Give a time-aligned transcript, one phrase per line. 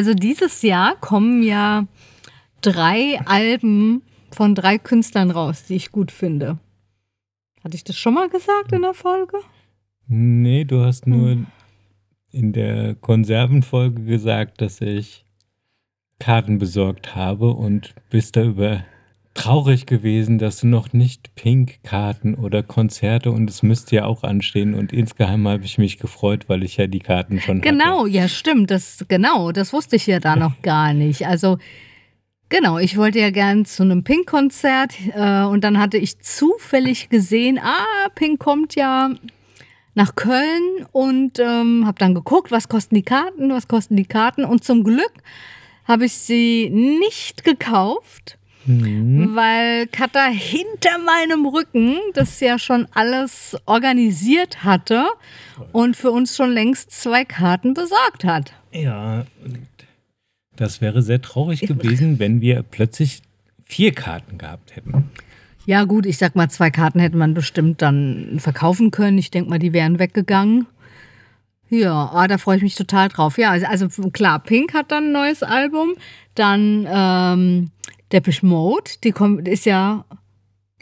[0.00, 1.86] Also dieses Jahr kommen ja
[2.62, 4.00] drei Alben
[4.30, 6.58] von drei Künstlern raus, die ich gut finde.
[7.62, 9.36] Hatte ich das schon mal gesagt in der Folge?
[10.06, 11.46] Nee, du hast nur hm.
[12.30, 15.26] in der Konservenfolge gesagt, dass ich
[16.18, 18.82] Karten besorgt habe und bist darüber
[19.34, 24.74] traurig gewesen, dass du noch nicht Pink-Karten oder Konzerte und es müsste ja auch anstehen
[24.74, 28.10] und insgeheim habe ich mich gefreut, weil ich ja die Karten schon genau, hatte.
[28.10, 31.26] ja stimmt, das genau, das wusste ich ja da noch gar nicht.
[31.26, 31.58] Also
[32.48, 37.58] genau, ich wollte ja gern zu einem Pink-Konzert äh, und dann hatte ich zufällig gesehen,
[37.62, 39.10] ah, Pink kommt ja
[39.94, 44.44] nach Köln und ähm, habe dann geguckt, was kosten die Karten, was kosten die Karten
[44.44, 45.12] und zum Glück
[45.84, 49.34] habe ich sie nicht gekauft Mhm.
[49.34, 55.06] Weil Katha hinter meinem Rücken das ja schon alles organisiert hatte
[55.72, 58.52] und für uns schon längst zwei Karten besorgt hat.
[58.72, 59.24] Ja,
[60.56, 63.22] das wäre sehr traurig gewesen, wenn wir plötzlich
[63.64, 65.10] vier Karten gehabt hätten.
[65.66, 69.18] Ja, gut, ich sag mal, zwei Karten hätte man bestimmt dann verkaufen können.
[69.18, 70.66] Ich denke mal, die wären weggegangen.
[71.68, 73.38] Ja, ah, da freue ich mich total drauf.
[73.38, 75.94] Ja, also, also klar, Pink hat dann ein neues Album.
[76.34, 77.70] Dann ähm,
[78.12, 80.04] Depeche Mode, die kommt, ist ja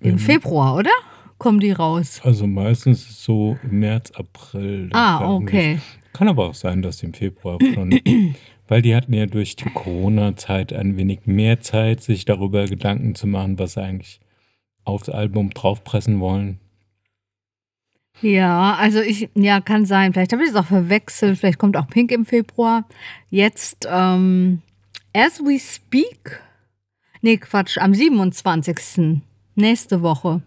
[0.01, 0.19] im mhm.
[0.19, 0.91] Februar, oder?
[1.39, 2.21] Kommen die raus?
[2.25, 4.91] Also meistens so im März, April.
[4.93, 5.79] Ah, okay.
[6.13, 8.01] Kann aber auch sein, dass im Februar schon.
[8.69, 13.27] weil die hatten ja durch die Corona-Zeit ein wenig mehr Zeit, sich darüber Gedanken zu
[13.27, 14.21] machen, was sie eigentlich
[14.85, 16.61] aufs Album draufpressen wollen.
[18.21, 20.13] Ja, also ich, ja, kann sein.
[20.13, 21.39] Vielleicht habe ich es auch verwechselt.
[21.39, 22.87] Vielleicht kommt auch Pink im Februar.
[23.31, 24.61] Jetzt, ähm,
[25.15, 26.41] as we speak,
[27.21, 29.23] Nee, Quatsch, am 27.
[29.55, 30.43] nächste Woche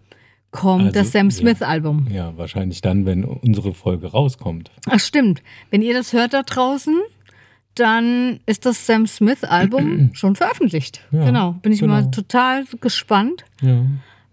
[0.52, 2.06] kommt also, das Sam Smith-Album.
[2.10, 4.70] Ja, ja, wahrscheinlich dann, wenn unsere Folge rauskommt.
[4.88, 5.42] Ach, stimmt.
[5.70, 7.00] Wenn ihr das hört da draußen,
[7.74, 11.00] dann ist das Sam Smith-Album schon veröffentlicht.
[11.10, 11.52] Ja, genau.
[11.62, 11.94] Bin ich genau.
[11.94, 13.44] mal total gespannt.
[13.60, 13.84] Ja.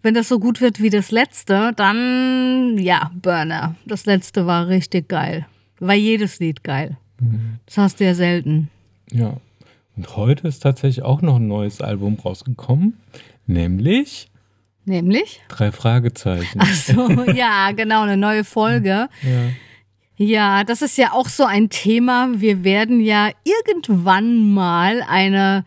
[0.02, 3.76] Wenn das so gut wird wie das letzte, dann ja, Burner.
[3.86, 5.46] Das letzte war richtig geil.
[5.80, 6.98] War jedes Lied geil.
[7.20, 7.60] Mhm.
[7.66, 8.70] Das hast du ja selten.
[9.12, 9.38] Ja.
[10.00, 12.98] Und heute ist tatsächlich auch noch ein neues Album rausgekommen,
[13.48, 14.30] nämlich.
[14.86, 15.42] Nämlich?
[15.50, 16.58] Drei Fragezeichen.
[16.62, 19.10] Ach so, ja, genau, eine neue Folge.
[19.22, 19.50] Ja.
[20.16, 22.30] Ja, das ist ja auch so ein Thema.
[22.34, 25.66] Wir werden ja irgendwann mal eine,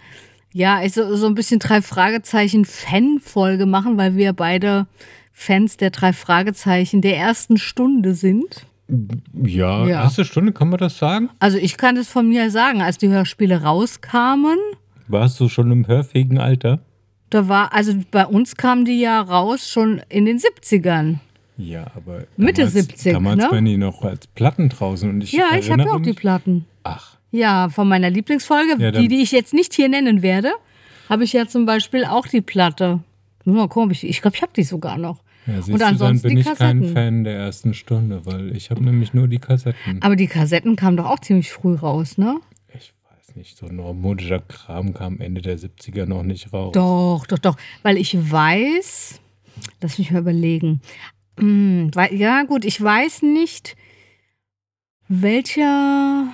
[0.55, 4.87] ja, also so ein bisschen drei Fragezeichen Fan-Folge machen, weil wir beide
[5.35, 8.65] Fans der drei Fragezeichen der ersten Stunde sind.
[9.43, 11.31] Ja, ja, erste Stunde, kann man das sagen?
[11.39, 14.59] Also ich kann es von mir sagen, als die Hörspiele rauskamen.
[15.09, 16.81] Warst du schon im hörfähigen Alter?
[17.31, 21.19] Da war, also bei uns kamen die ja raus schon in den 70ern.
[21.57, 22.25] Ja, aber.
[22.37, 23.13] Mitte damals, 70.
[23.13, 23.51] Damals ne?
[23.51, 25.33] waren die noch als Platten draußen und ich.
[25.33, 26.67] Ja, ich habe ja auch die Platten.
[26.83, 27.17] Ach.
[27.31, 30.53] Ja, von meiner Lieblingsfolge, ja, die, die ich jetzt nicht hier nennen werde,
[31.09, 33.01] habe ich ja zum Beispiel auch die Platte.
[33.45, 35.22] Mal gucken, ich, ich glaube, ich habe die sogar noch.
[35.47, 38.83] Ja, siehst und ansonsten dann bin ich kein Fan der ersten Stunde, weil ich habe
[38.85, 40.01] nämlich nur die Kassetten.
[40.01, 42.41] Aber die Kassetten kamen doch auch ziemlich früh raus, ne?
[42.75, 46.73] Ich weiß nicht, so neumodischer Kram kam Ende der 70er noch nicht raus.
[46.73, 47.57] Doch, doch, doch.
[47.83, 49.21] Weil ich weiß,
[49.81, 50.81] lass mich mal überlegen.
[51.39, 53.77] Hm, ja, gut, ich weiß nicht,
[55.09, 56.29] welcher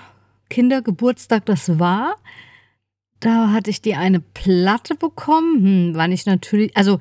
[0.50, 2.16] Kindergeburtstag das war.
[3.20, 5.62] Da hatte ich die eine Platte bekommen.
[5.62, 7.00] Hm, war nicht natürlich, also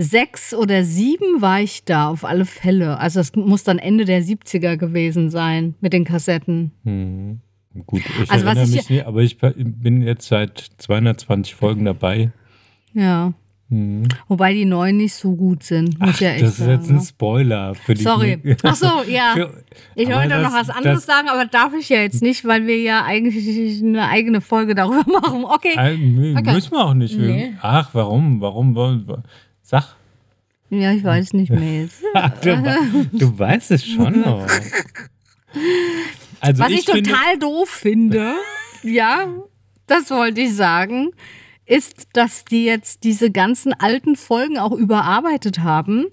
[0.00, 2.98] sechs oder sieben war ich da, auf alle Fälle.
[2.98, 6.72] Also es muss dann Ende der 70er gewesen sein mit den Kassetten.
[6.84, 7.40] Hm.
[7.86, 12.32] Gut, ich also erinnere mich nicht, aber ich bin jetzt seit 220 Folgen dabei.
[12.94, 13.32] Ja.
[13.68, 14.08] Hm.
[14.26, 17.02] Wobei die neuen nicht so gut sind, Ach, ja Das ist sagen, jetzt ein ne?
[17.02, 18.02] Spoiler für die.
[18.02, 18.38] Sorry.
[18.64, 19.36] Ach so, ja.
[19.94, 23.04] ich wollte noch was anderes sagen, aber darf ich ja jetzt nicht, weil wir ja
[23.04, 25.44] eigentlich eine eigene Folge darüber machen.
[25.44, 25.74] Okay.
[25.76, 26.52] Äh, okay.
[26.52, 27.16] Müssen wir auch nicht.
[27.16, 27.54] Nee.
[27.62, 28.40] Ach, warum?
[28.40, 29.22] Warum wollen wir?
[29.70, 29.84] Sag.
[30.68, 32.02] Ja, ich weiß nicht mehr jetzt.
[32.42, 34.46] du, du, weißt es schon noch.
[36.42, 38.34] Also Was ich, ich total doof finde,
[38.82, 39.26] ja,
[39.86, 41.10] das wollte ich sagen,
[41.66, 46.06] ist, dass die jetzt diese ganzen alten Folgen auch überarbeitet haben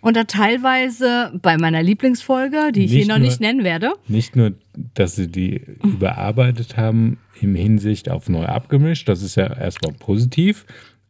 [0.00, 3.94] und da teilweise bei meiner Lieblingsfolge, die ich hier noch nur, nicht nennen werde.
[4.06, 4.52] Nicht nur,
[4.94, 10.64] dass sie die überarbeitet haben im Hinsicht auf neu abgemischt, das ist ja erstmal positiv,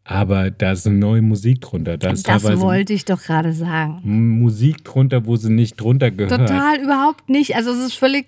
[0.04, 1.96] aber da ist eine neue Musik drunter.
[1.96, 4.00] Da ist das wollte ich doch gerade sagen.
[4.40, 6.40] Musik drunter, wo sie nicht drunter gehört.
[6.40, 7.54] Total, überhaupt nicht.
[7.54, 8.26] Also es ist völlig,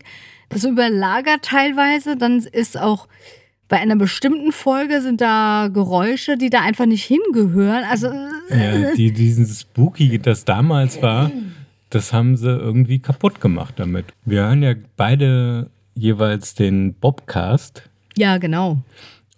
[0.50, 2.16] das überlagert teilweise.
[2.16, 3.08] Dann ist auch
[3.68, 7.82] bei einer bestimmten Folge sind da Geräusche, die da einfach nicht hingehören.
[7.90, 8.08] Also
[8.50, 11.32] ja, die, diesen Spooky, das damals war,
[11.90, 14.06] das haben sie irgendwie kaputt gemacht damit.
[14.24, 17.82] Wir hören ja beide jeweils den Bobcast
[18.16, 18.78] Ja, genau.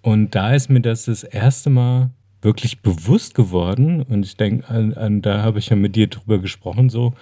[0.02, 2.10] Und da ist mir das das erste Mal
[2.46, 4.00] wirklich bewusst geworden.
[4.02, 7.12] Und ich denke, an, an, da habe ich ja mit dir drüber gesprochen, so,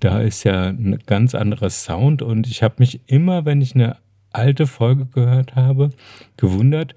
[0.00, 2.22] da ist ja ein ganz anderer Sound.
[2.22, 3.96] Und ich habe mich immer, wenn ich eine
[4.32, 5.90] alte Folge gehört habe,
[6.36, 6.94] gewundert,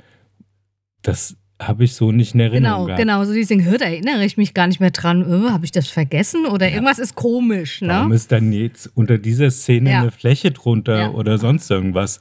[1.03, 2.99] das habe ich so nicht in Erinnerung Genau, gehabt.
[3.01, 3.23] genau.
[3.23, 5.21] So deswegen hört, erinnere ich mich gar nicht mehr dran.
[5.21, 6.45] Äh, habe ich das vergessen?
[6.47, 7.89] Oder irgendwas ist komisch, ne?
[7.89, 10.01] Warum ist dann jetzt unter dieser Szene Ja.
[10.01, 11.11] eine Fläche drunter Ja.
[11.11, 12.19] oder sonst irgendwas?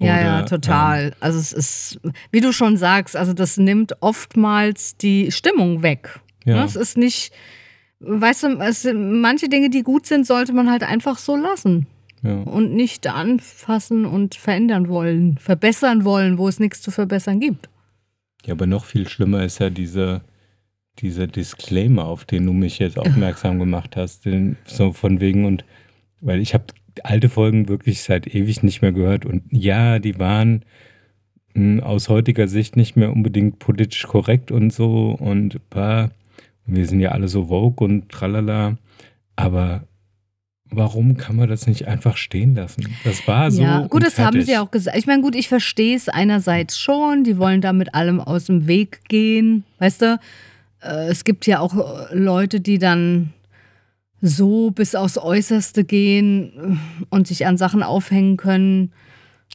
[0.00, 1.14] Ja, Oder, ja, total.
[1.20, 2.00] Also es ist,
[2.30, 6.20] wie du schon sagst, also das nimmt oftmals die Stimmung weg.
[6.44, 6.56] Ja.
[6.56, 6.64] Ne?
[6.64, 7.32] Es ist nicht,
[8.00, 11.86] weißt du, es sind manche Dinge, die gut sind, sollte man halt einfach so lassen
[12.24, 12.52] Ähm, ja.
[12.52, 17.68] und nicht anfassen und verändern wollen, verbessern wollen, wo es nichts zu verbessern gibt.
[18.44, 20.20] ja, aber noch viel schlimmer ist ja diese,
[21.00, 24.24] dieser Disclaimer, auf den du mich jetzt aufmerksam gemacht hast.
[24.26, 25.64] Den, so von wegen und,
[26.20, 26.64] weil ich habe
[27.04, 30.64] alte Folgen wirklich seit ewig nicht mehr gehört und ja, die waren
[31.54, 36.10] mh, aus heutiger Sicht nicht mehr unbedingt politisch korrekt und so und bah,
[36.66, 38.76] wir sind ja alle so vogue und tralala,
[39.36, 39.84] aber
[40.70, 42.94] warum kann man das nicht einfach stehen lassen?
[43.04, 43.62] Das war so.
[43.62, 44.96] ja, gut, das haben sie auch gesagt.
[44.96, 47.24] Ich meine, gut, ich verstehe es einerseits schon.
[47.24, 49.64] Die wollen da mit allem aus dem Weg gehen.
[49.78, 50.20] Weißt du,
[50.82, 53.32] äh, es gibt ja auch äh, Leute, die dann
[54.20, 58.92] so bis aufs Äußerste gehen äh, und sich an Sachen aufhängen können.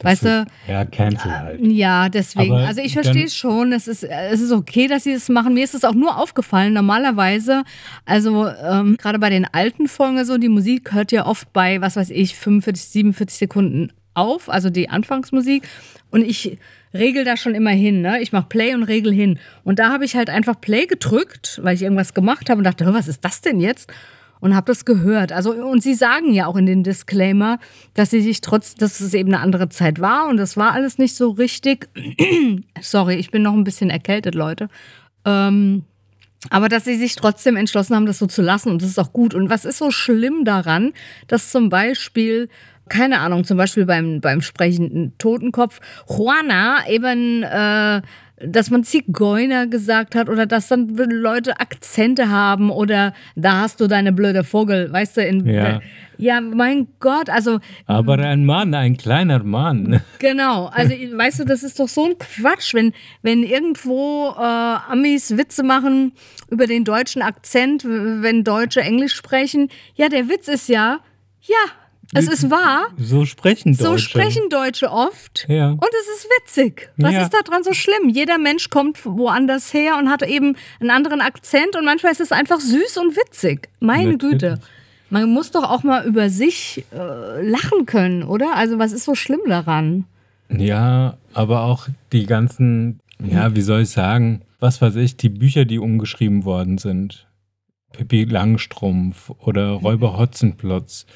[0.02, 1.60] Weißt du, Ja, Cancel halt.
[1.62, 2.52] ja, deswegen.
[2.52, 3.72] Aber also ich verstehe es schon.
[3.72, 5.54] Es ist, es ist okay, dass sie das machen.
[5.54, 6.72] Mir ist es auch nur aufgefallen.
[6.72, 7.62] Normalerweise,
[8.04, 11.94] also ähm, gerade bei den alten Folgen so, die Musik hört ja oft bei, was
[11.94, 15.62] weiß ich, 45, 47 Sekunden auf, also die Anfangsmusik.
[16.10, 16.58] Und ich
[16.92, 18.00] regel da schon immer hin.
[18.02, 18.20] Ne?
[18.20, 19.38] Ich mache Play und regel hin.
[19.62, 22.84] Und da habe ich halt einfach Play gedrückt, weil ich irgendwas gemacht habe und dachte,
[22.84, 23.92] "Hör, was ist das denn jetzt?
[24.44, 25.32] Und habe das gehört.
[25.32, 27.58] Also und sie sagen ja auch in den Disclaimer,
[27.94, 30.98] dass sie sich trotz, dass es eben eine andere Zeit war und das war alles
[30.98, 31.88] nicht so richtig.
[32.82, 34.68] Sorry, ich bin noch ein bisschen erkältet, Leute.
[35.24, 35.84] Ähm,
[36.50, 39.14] aber dass sie sich trotzdem entschlossen haben, das so zu lassen und das ist auch
[39.14, 39.32] gut.
[39.32, 40.92] Und was ist so schlimm daran,
[41.26, 42.50] dass zum Beispiel
[42.90, 48.02] keine Ahnung, zum Beispiel beim, beim sprechenden Totenkopf, Juana eben, äh,
[48.46, 53.86] dass man Zigeuner gesagt hat oder dass dann Leute Akzente haben oder da hast du
[53.86, 55.80] deine blöde Vogel, weißt du, in, Ja.
[56.18, 60.00] ja, mein Gott, also Aber ein Mann, ein kleiner Mann.
[60.18, 62.92] Genau, also weißt du, das ist doch so ein Quatsch, wenn,
[63.22, 66.12] wenn irgendwo äh, Amis Witze machen
[66.50, 69.68] über den deutschen Akzent, wenn Deutsche Englisch sprechen.
[69.94, 71.00] Ja, der Witz ist ja,
[71.42, 71.56] ja,
[72.12, 72.88] es ist wahr.
[72.98, 73.84] So sprechen Deutsche.
[73.84, 75.46] So sprechen Deutsche oft.
[75.48, 75.70] Ja.
[75.70, 76.90] Und es ist witzig.
[76.96, 77.22] Was Ja.
[77.22, 78.08] ist da dran so schlimm?
[78.08, 82.32] Jeder Mensch kommt woanders her und hat eben einen anderen Akzent und manchmal ist es
[82.32, 83.68] einfach süß und witzig.
[83.80, 84.32] Meine Natürlich.
[84.40, 84.60] Güte.
[85.10, 88.54] Man muss doch auch mal über sich äh, lachen können, oder?
[88.56, 90.06] Also was ist so schlimm daran?
[90.50, 95.64] Ja, aber auch die ganzen, ja, wie soll ich sagen, was weiß ich, die Bücher,
[95.64, 97.26] die umgeschrieben worden sind.
[97.92, 101.06] Pippi Langstrumpf oder Räuber Hotzenplotz.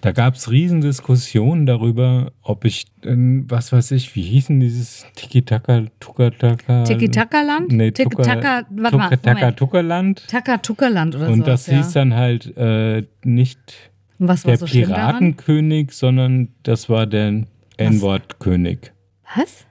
[0.00, 6.84] Da gab es Riesendiskussionen darüber, ob ich, was weiß ich, wie hießen dieses Tiki-Taka, Tuka-Taka?
[6.84, 7.72] Tiki-Taka-Land?
[7.72, 9.58] Nee, Tiki-Taka, warte mal, Tuka-Taka, Moment.
[9.58, 10.28] Tuka-Land.
[10.28, 11.44] Taka-Tuka-Land oder Und so.
[11.46, 14.58] das hieß dann halt äh, nicht Und der?
[14.58, 17.44] Piratenkönig, sondern das war der
[17.78, 18.92] N-Wort-König.
[19.36, 19.66] Was?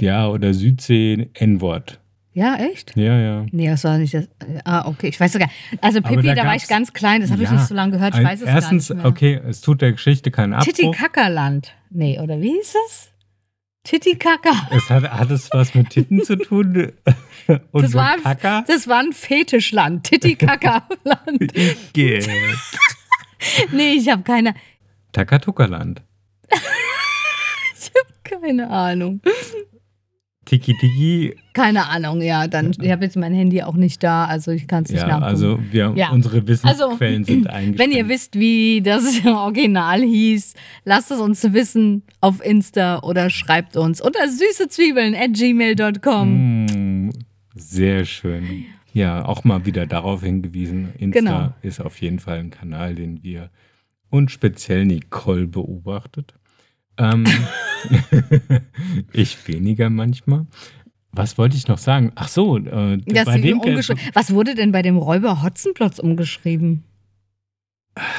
[0.00, 2.00] Ja, oder Südsee N-Wort.
[2.38, 2.96] Ja, echt?
[2.96, 3.46] Ja, ja.
[3.50, 4.28] Nee, das war nicht das.
[4.62, 5.50] Ah, okay, ich weiß sogar.
[5.80, 7.90] Also Pippi, da da, war ich ganz klein, das habe ich Ja, nicht so lange
[7.90, 9.10] gehört, ich weiß es Erstens, gar nicht mehr.
[9.10, 10.72] okay, es tut der Geschichte keinen Abbruch.
[10.72, 11.74] Titicackerland.
[11.90, 13.10] Nee, oder wie hieß es?
[13.82, 14.68] Titicacca.
[14.70, 16.92] Es hat, hat es was mit Titten zu tun?
[17.72, 18.58] Und Das war, Kaka?
[18.58, 20.04] ein, das war ein Fetischland.
[20.04, 21.52] Titicacca-Land.
[23.72, 24.54] Nee, ich habe keine,
[25.10, 26.02] Takatuka-Land.
[28.22, 29.22] keine Ahnung.
[30.48, 31.36] Tiki Tiki.
[31.52, 32.46] Keine Ahnung, ja.
[32.48, 35.06] Dann, ich habe jetzt mein Handy auch nicht da, also ich kann es nicht Ja,
[35.08, 35.24] nachgucken.
[35.24, 36.10] also wir, Ja.
[36.10, 37.78] unsere Wissensquellen sind eingeschränkt.
[37.78, 43.76] Wenn ihr wisst, wie das Original hieß, lasst es uns wissen auf Insta oder schreibt
[43.76, 47.06] uns unter süßezwiebeln at gmail.com.
[47.06, 47.10] Mm,
[47.54, 48.64] sehr schön.
[48.94, 50.88] Ja, auch mal wieder darauf hingewiesen.
[50.98, 51.54] Insta Genau.
[51.62, 53.50] ist auf jeden Fall ein Kanal, den wir
[54.10, 56.34] und speziell Nicole beobachtet.
[56.98, 57.24] Ähm,
[59.12, 60.46] ich weniger manchmal.
[61.12, 62.12] Was wollte ich noch sagen?
[62.14, 66.84] Ach so, äh, bei dem umgeschrieben- Was wurde denn bei dem Räuber Hotzenplotz umgeschrieben?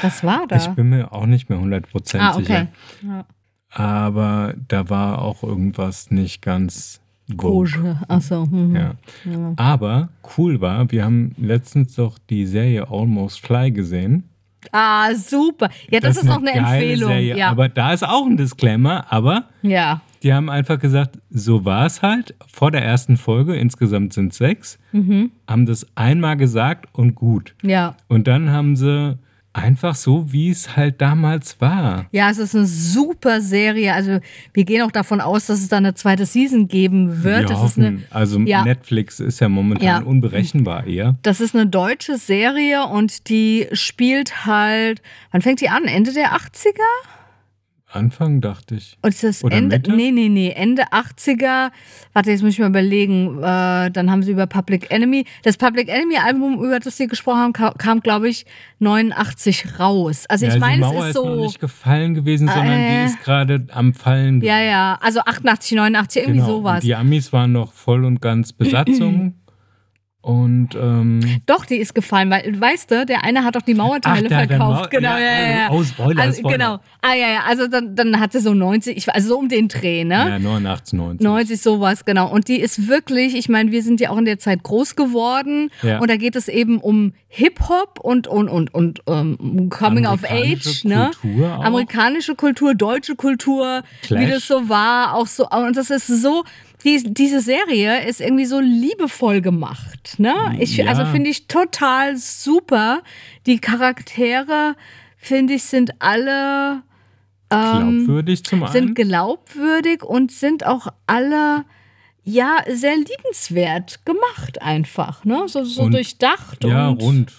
[0.02, 0.56] Was war da?
[0.56, 2.42] ich bin mir auch nicht mehr 100% ah, okay.
[2.42, 2.68] sicher.
[3.02, 3.24] Ja.
[3.70, 7.36] Aber da war auch irgendwas nicht ganz vogue.
[7.36, 8.00] Kosche.
[8.08, 8.46] Achso.
[8.46, 8.74] Mhm.
[8.74, 8.94] Ja.
[9.24, 9.52] Ja.
[9.56, 14.24] Aber cool war, wir haben letztens doch die Serie Almost Fly gesehen.
[14.72, 15.70] Ah, super.
[15.90, 17.10] Ja, das, ist noch eine geile Empfehlung.
[17.10, 17.36] Serie.
[17.36, 17.50] Ja.
[17.50, 20.00] Aber da ist auch ein Disclaimer, aber ja.
[20.22, 22.34] Die haben einfach gesagt, so war es halt.
[22.46, 25.30] Vor der ersten Folge, insgesamt sind sechs, Mhm.
[25.48, 27.54] haben das einmal gesagt und gut.
[27.62, 27.96] Ja.
[28.08, 29.16] Und dann haben sie
[29.52, 32.06] einfach so, wie es halt damals war.
[32.12, 33.92] Ja, es ist eine super Serie.
[33.94, 34.20] Also
[34.52, 37.40] wir gehen auch davon aus, dass es da eine zweite Season geben wird.
[37.40, 38.62] Wir das, ist hoffen, eine, also ja.
[38.64, 39.98] Netflix ist ja momentan Ja.
[40.00, 41.16] unberechenbar eher.
[41.22, 45.02] das ist eine deutsche Serie und die spielt halt,
[45.32, 45.84] wann fängt die an?
[45.84, 46.74] Ende der 80er?
[47.92, 48.96] Anfang dachte ich.
[49.02, 49.76] Und ist das Oder Ende?
[49.76, 49.92] Mitte?
[49.92, 51.70] Nee, nee, nee, Ende 80er.
[52.12, 53.38] Warte, jetzt muss ich mal überlegen.
[53.38, 55.24] Äh, dann haben sie über Public Enemy.
[55.42, 58.46] Das Public Enemy Album, über das sie gesprochen haben, kam, kam glaube ich,
[58.78, 60.24] 89 raus.
[60.28, 61.42] Also ja, ich meine, es ist ist noch so.
[61.42, 63.00] nicht gefallen gewesen, sondern äh.
[63.00, 64.40] die ist gerade am Fallen.
[64.42, 66.50] Ja, ja, also 88, 89, irgendwie Genau.
[66.50, 66.76] sowas.
[66.76, 69.34] Und die Amis waren noch voll und ganz Besatzung.
[70.22, 74.28] und ähm, Doch, die ist gefallen, weil, weißt du, der eine hat doch die Mauerteile
[74.30, 74.82] Ach, verkauft.
[74.82, 76.58] Mau- genau, ja, ja, ja, oh, Spoiler, also, Spoiler.
[76.58, 76.74] Genau.
[77.00, 79.68] Ah, ja, ja, also dann, dann hat sie so 90, ich, also so um den
[79.68, 80.14] Dreh, ne?
[80.28, 81.24] ja, 89, 90.
[81.24, 82.28] 90 sowas, genau.
[82.30, 85.70] Und die ist wirklich, ich meine, wir sind ja auch in der Zeit groß geworden
[85.82, 86.00] Ja.
[86.00, 90.84] und da geht es eben um Hip-Hop und, und, und, und ähm, Coming of Age,
[90.84, 91.12] ne?
[91.22, 91.64] Kultur auch.
[91.64, 94.20] Amerikanische Kultur, deutsche Kultur, Clash.
[94.20, 96.44] wie das so war, auch so, und das ist so,
[96.84, 100.34] die, diese Serie ist irgendwie so liebevoll gemacht, ne?
[100.58, 100.86] Ich, Ja.
[100.86, 103.02] Also finde ich total super.
[103.46, 104.76] Die Charaktere,
[105.16, 106.82] finde ich, sind alle
[107.48, 108.72] Glaubwürdig zum einen.
[108.72, 111.64] sind glaubwürdig und sind auch alle
[112.22, 115.42] ja sehr liebenswert gemacht einfach, ne?
[115.46, 117.32] So, so Und- durchdacht ja, und rund.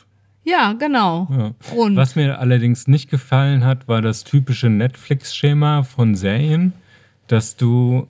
[0.44, 1.28] ja, genau.
[1.32, 1.52] Ja.
[1.74, 1.96] Rund.
[1.96, 6.74] Was mir allerdings nicht gefallen hat, war das typische Netflix-Schema von Serien,
[7.28, 8.08] dass du,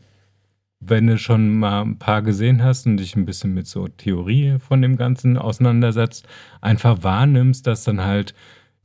[0.82, 4.58] wenn du schon mal ein paar gesehen hast und dich ein bisschen mit so Theorie
[4.60, 6.28] von dem Ganzen auseinandersetzt,
[6.60, 8.34] einfach wahrnimmst, dass dann halt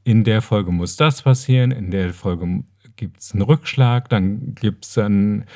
[0.05, 2.63] in der Folge muss das passieren, in der Folge
[2.97, 5.47] gibt es einen Rückschlag, dann gibt es einen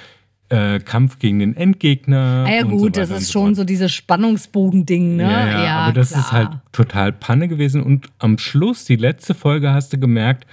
[0.49, 2.47] äh, Kampf gegen den Endgegner.
[2.47, 3.57] Ah ja so gut, weiter das ist so schon fort.
[3.57, 5.23] so dieses Spannungsbogen-Ding, ne?
[5.23, 6.33] Ja, ja, aber das ist klar.
[6.33, 7.83] halt total Panne gewesen.
[7.83, 10.47] Und am Schluss, die letzte Folge, hast du gemerkt,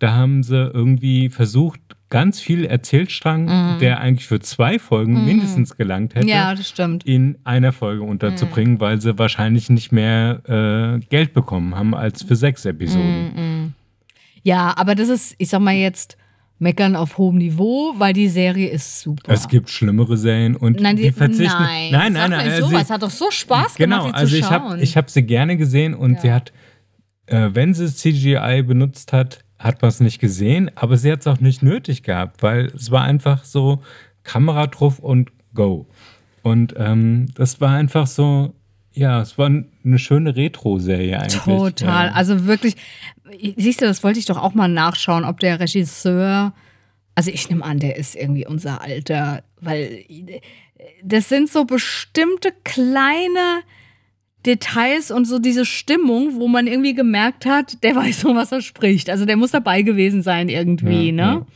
[0.00, 1.80] da haben sie irgendwie versucht,
[2.10, 6.30] ganz viel Erzählstrang, der eigentlich für zwei Folgen mindestens gelangt hätte, Mhm.
[6.30, 6.54] Ja,
[7.04, 8.80] in einer Folge unterzubringen, Mhm.
[8.80, 10.42] weil sie wahrscheinlich nicht mehr
[11.00, 13.32] äh, Geld bekommen haben als für sechs Episoden.
[13.34, 13.72] Mhm.
[14.42, 16.16] Ja, aber das ist, ich sag mal jetzt,
[16.58, 19.32] meckern auf hohem Niveau, weil die Serie ist super.
[19.32, 21.46] Es gibt schlimmere Serien und Nein, die, die, verzichten.
[21.62, 22.50] nein, nein, nein, nein.
[22.50, 24.52] also sowas sie- hat doch so Spaß Genau, gemacht, die also zu ich schauen.
[24.72, 26.52] habe ich hab sie gerne gesehen und sie hat,
[27.26, 31.26] äh, wenn sie CGI benutzt hat, hat man es nicht gesehen, aber sie hat es
[31.26, 33.82] auch nicht nötig gehabt, weil es war einfach so
[34.24, 35.86] Kamera drauf und go.
[36.42, 38.54] Und ähm, das war einfach so,
[38.92, 39.50] ja, es war
[39.84, 41.42] eine schöne Retro-Serie eigentlich.
[41.42, 42.06] Total.
[42.06, 42.12] Ja.
[42.14, 42.76] Also wirklich,
[43.56, 46.54] siehst du, das wollte ich doch auch mal nachschauen, ob der Regisseur,
[47.14, 50.06] also ich nehme an, der ist irgendwie unser Alter, weil
[51.04, 53.60] das sind so bestimmte kleine
[54.46, 58.62] Details und so diese Stimmung, wo man irgendwie gemerkt hat, der weiß so, was er
[58.62, 59.10] spricht.
[59.10, 61.46] Also der muss dabei gewesen sein irgendwie, Ja, ne?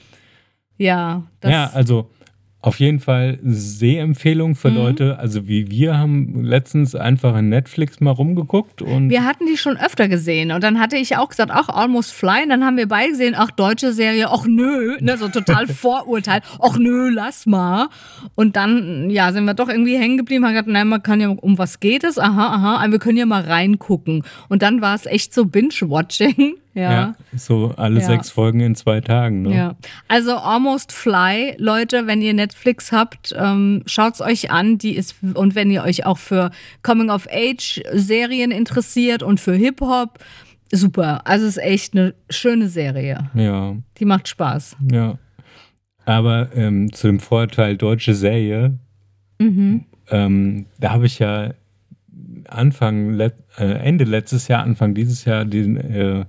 [0.77, 2.11] Ja, das, ja, also
[2.67, 4.55] auf jeden Fall Sehempfehlung Mhm.
[4.55, 9.47] für Leute, also wie wir haben letztens einfach in Netflix mal rumgeguckt und Wir hatten
[9.47, 12.43] die schon öfter gesehen und dann hatte ich auch gesagt, ach, Almost Fly.
[12.45, 16.41] Und dann haben wir beide gesehen, ach, deutsche Serie, ach nö, ne, so total Vorurteil,
[16.61, 17.89] ach nö, lass mal.
[18.35, 21.29] Und dann, ja, sind wir doch irgendwie hängen geblieben, haben gesagt, nein, man kann ja,
[21.29, 22.19] um was geht es?
[22.19, 24.23] Aha, aha, wir können ja mal reingucken.
[24.49, 26.55] Und dann war es echt so Binge-Watching.
[26.75, 26.91] Ja.
[26.93, 28.07] ja, so alle Ja.
[28.07, 29.43] sechs Folgen in zwei Tagen.
[29.43, 29.55] Ne?
[29.57, 29.77] Ja,
[30.09, 34.79] also Almost Fly, Leute, wenn ihr Netflix habt, ähm, schaut's euch an.
[34.79, 36.51] Die ist und wenn ihr euch auch für
[36.83, 40.19] Coming of Age Serien interessiert und für Hip Hop,
[40.73, 41.27] super.
[41.27, 43.31] Also es ist echt eine schöne Serie.
[43.35, 43.77] ja.
[43.99, 44.77] Die macht Spaß.
[44.91, 45.19] Ja.
[46.07, 48.79] Aber ähm, zu dem Vorteil deutsche Serie,
[49.39, 49.85] Mhm.
[50.11, 51.55] ähm, da habe ich ja
[52.49, 56.25] Anfang, let, äh, Ende letztes Jahr, Anfang dieses Jahr, den, äh,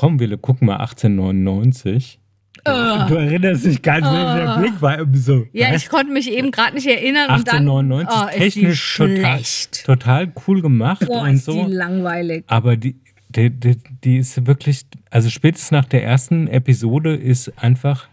[0.00, 2.20] komm, wir gucken mal 1899.
[2.64, 4.12] Du erinnerst dich ganz, uh.
[4.12, 5.46] der Blick war irgendwie so.
[5.52, 7.30] Ja, ich konnte mich eben gerade nicht erinnern.
[7.30, 9.40] und dann, 1899, oh, technisch total,
[9.84, 11.66] total cool gemacht Boah, und ist so.
[11.66, 12.44] die langweilig.
[12.46, 12.96] Aber die,
[13.28, 18.08] die, die, die ist wirklich, also spätestens nach der ersten Episode ist einfach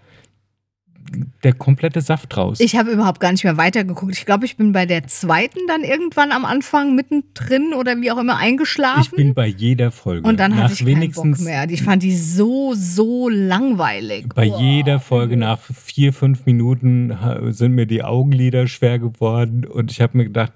[1.44, 2.60] der komplette Saft raus.
[2.60, 4.18] Ich habe überhaupt gar nicht mehr weitergeguckt.
[4.18, 8.18] Ich glaube, ich bin bei der zweiten dann irgendwann am Anfang mittendrin oder wie auch
[8.18, 9.02] immer eingeschlafen.
[9.02, 10.28] Ich bin bei jeder Folge.
[10.28, 11.70] Und dann nach hatte ich keinen Bock wenigstens mehr.
[11.70, 14.28] Ich fand die so, so langweilig.
[14.36, 14.60] bei Boah.
[14.62, 17.16] jeder Folge nach vier, fünf Minuten
[17.50, 20.54] sind mir die Augenlider schwer geworden und ich habe mir gedacht,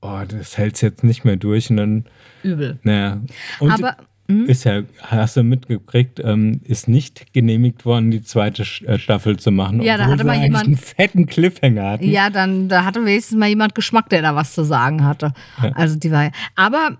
[0.00, 2.04] oh, das hält's jetzt nicht mehr durch und dann,
[2.42, 2.78] Übel.
[2.82, 3.20] naja.
[3.58, 3.96] Und Aber
[4.46, 9.50] ist ja, hast du mitgekriegt, ähm, ist nicht genehmigt worden, die zweite äh, Staffel zu
[9.50, 9.82] machen.
[9.82, 12.08] Ja, da hatte mal jemand einen fetten Cliffhanger hatten.
[12.08, 15.32] Ja, dann da hatte wenigstens mal jemand Geschmack, der da was zu sagen hatte.
[15.62, 15.72] Ja.
[15.72, 16.30] Also die war.
[16.54, 16.98] Aber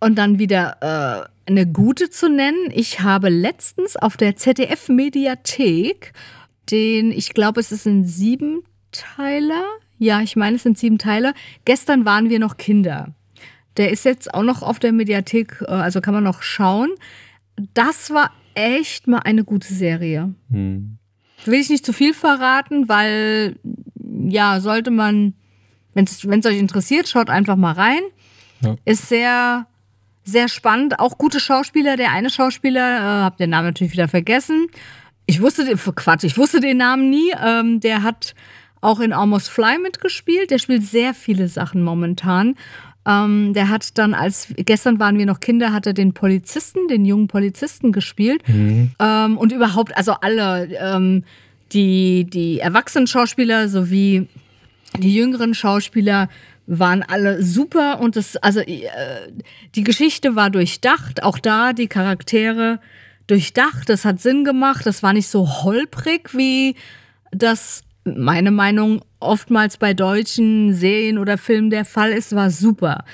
[0.00, 2.70] und dann wieder äh, eine gute zu nennen.
[2.72, 6.12] Ich habe letztens auf der ZDF Mediathek
[6.70, 9.64] den, ich glaube, es ist ein Siebenteiler.
[9.98, 11.34] Ja, ich meine, es sind sieben Teile.
[11.64, 13.14] Gestern waren wir noch Kinder.
[13.76, 16.90] Der ist jetzt auch noch auf der Mediathek, äh, also kann man noch schauen.
[17.74, 20.34] Das war echt mal eine gute Serie.
[20.50, 20.98] Hm.
[21.44, 23.56] Will ich nicht zu viel verraten, weil
[24.28, 25.34] ja, sollte man,
[25.94, 28.02] wenn es euch interessiert, schaut einfach mal rein.
[28.60, 28.76] Ja.
[28.84, 29.66] Ist sehr,
[30.24, 31.00] sehr spannend.
[31.00, 31.96] Auch gute Schauspieler.
[31.96, 34.68] Der eine Schauspieler, äh, hab den Namen natürlich wieder vergessen.
[35.26, 37.32] Ich wusste den, Quatsch, ich wusste den Namen nie.
[37.42, 38.34] Ähm, der hat
[38.80, 40.50] auch in Almost Fly mitgespielt.
[40.50, 42.56] Der spielt sehr viele Sachen momentan.
[43.06, 47.04] Ähm, der hat dann, als gestern waren wir noch Kinder, hat er den Polizisten, den
[47.04, 48.46] jungen Polizisten gespielt.
[48.48, 48.92] Mhm.
[48.98, 51.24] Ähm, und überhaupt, also alle, ähm,
[51.72, 54.28] die, die erwachsenen Schauspieler sowie
[54.98, 56.28] die jüngeren Schauspieler
[56.66, 58.86] waren alle super und das, also äh,
[59.74, 62.78] die Geschichte war durchdacht, auch da die Charaktere
[63.26, 66.76] durchdacht, das hat Sinn gemacht, das war nicht so holprig wie
[67.30, 73.04] das meine Meinung, oftmals bei deutschen Serien oder Filmen der Fall ist, war super.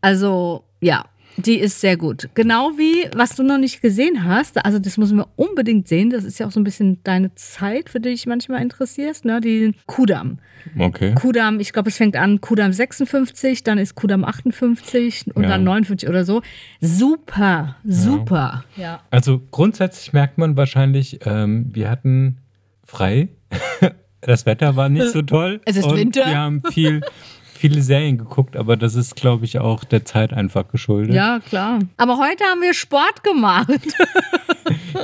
[0.00, 1.04] Also, ja,
[1.36, 2.28] die ist sehr gut.
[2.34, 6.24] Genau wie, was du noch nicht gesehen hast, also das müssen wir unbedingt sehen, das
[6.24, 9.40] ist ja auch so ein bisschen deine Zeit, für die dich manchmal interessierst, ne?
[9.40, 10.38] Die Kudam.
[10.78, 11.14] Okay.
[11.14, 15.48] Kudam, ich glaube, es fängt an Kudam 56, dann ist Kudam 58 und ja.
[15.48, 16.42] dann 59 oder so.
[16.80, 18.64] Super, super.
[18.76, 18.82] Ja.
[18.82, 19.00] ja.
[19.10, 22.38] Also grundsätzlich merkt man wahrscheinlich, ähm, wir hatten
[22.84, 23.28] frei
[24.26, 25.60] das Wetter war nicht so toll.
[25.64, 26.26] Es ist und Winter.
[26.26, 27.02] Wir haben viel,
[27.42, 31.14] viele Serien geguckt, aber das ist, glaube ich, auch der Zeit einfach geschuldet.
[31.14, 31.80] Ja, klar.
[31.96, 33.68] Aber heute haben wir Sport gemacht.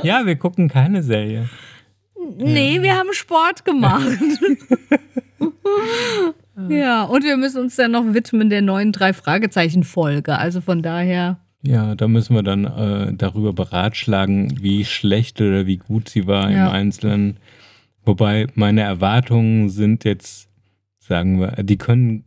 [0.03, 1.49] ja, wir gucken keine Serie.
[2.37, 2.83] Nee, ja.
[2.83, 4.05] wir haben Sport gemacht.
[6.69, 10.37] ja, und wir müssen uns dann noch widmen der neuen drei Fragezeichen Folge.
[10.37, 11.37] Also von daher.
[11.63, 16.49] Ja, da müssen wir dann äh, darüber beratschlagen, wie schlecht oder wie gut sie war
[16.49, 16.67] ja.
[16.67, 17.37] im Einzelnen.
[18.03, 20.49] Wobei meine Erwartungen sind jetzt,
[20.99, 22.23] sagen wir, die können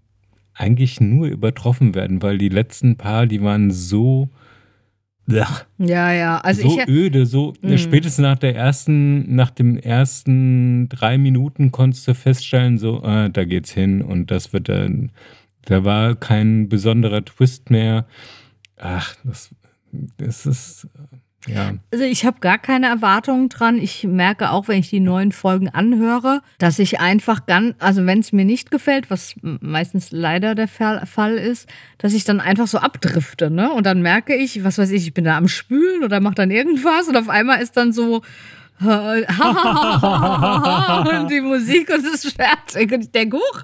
[0.54, 4.30] eigentlich nur übertroffen werden, weil die letzten paar, die waren so
[5.26, 6.38] ja, ja.
[6.38, 7.78] Also so ich, öde, so mh.
[7.78, 13.44] spätestens nach der ersten, nach dem ersten drei Minuten konntest du feststellen, so, ah, da
[13.44, 15.12] geht's hin und das wird dann,
[15.64, 18.06] da war kein besonderer Twist mehr.
[18.76, 19.54] Ach, das,
[20.18, 20.88] das ist
[21.46, 21.74] ja.
[21.92, 23.78] Also ich habe gar keine Erwartungen dran.
[23.78, 28.20] Ich merke auch, wenn ich die neuen Folgen anhöre, dass ich einfach ganz, also wenn
[28.20, 32.78] es mir nicht gefällt, was meistens leider der Fall ist, dass ich dann einfach so
[32.78, 33.70] abdrifte, ne?
[33.72, 36.50] Und dann merke ich, was weiß ich, ich bin da am Spülen oder mache dann
[36.50, 38.22] irgendwas und auf einmal ist dann so
[38.80, 38.90] und
[41.30, 43.62] die Musik und es ist fertig und ich denke, huch.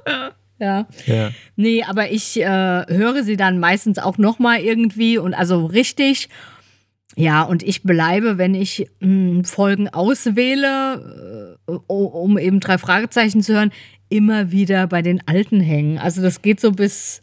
[0.59, 0.87] Ja.
[1.07, 1.31] ja.
[1.57, 6.29] Nee, aber ich äh, höre sie dann meistens auch nochmal irgendwie und also richtig
[7.21, 13.43] ja, und ich bleibe, wenn ich mh, hm, Folgen auswähle, äh, um eben drei Fragezeichen
[13.43, 13.73] zu hören,
[14.09, 15.99] immer wieder bei den alten hängen.
[15.99, 17.21] Also das geht so bis,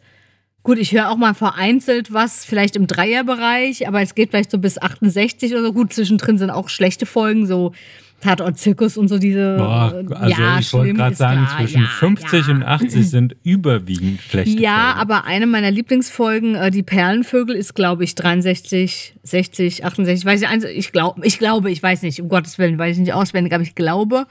[0.62, 4.58] gut, ich höre auch mal vereinzelt was, vielleicht im Dreierbereich, aber es geht vielleicht so
[4.58, 5.72] bis 68 oder so.
[5.72, 7.72] Gut, zwischendrin sind auch schlechte Folgen, so
[8.20, 9.56] Tatort Zirkus und so diese.
[9.56, 11.58] Boah, also ja, ich wollte gerade sagen, klar.
[11.58, 12.54] zwischen ja, 50 ja.
[12.54, 15.00] und 80 sind überwiegend schlechte Ja, Folgen.
[15.00, 20.24] aber eine meiner Lieblingsfolgen, äh, die Perlenvögel, ist, glaube ich, 63, 60, 68.
[20.24, 23.12] Weiß ich, ich, glaub, ich glaube, ich weiß nicht, um Gottes Willen, weiß ich nicht
[23.12, 24.26] auswendig, aber ich glaube.